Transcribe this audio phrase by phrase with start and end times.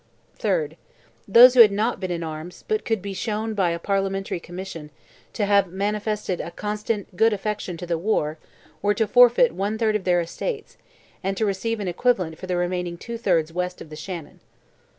[0.39, 0.77] 3rd.
[1.27, 4.89] Those who had not been in arms, but could be shown, by a Parliamentary commission,
[5.33, 8.39] to have manifested "a constant, good affection" to the war,
[8.81, 10.75] were to forfeit one third of their estates,
[11.23, 14.39] and receive "an equivalent" for the remaining two thirds west of the Shannon.